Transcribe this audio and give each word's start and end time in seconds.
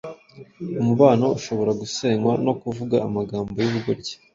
umubano 0.81 1.25
ushobora 1.37 1.71
gusenywa 1.81 2.33
no 2.45 2.53
kuvuga 2.61 2.95
amagambo 3.07 3.55
y’ubugoryi, 3.63 4.13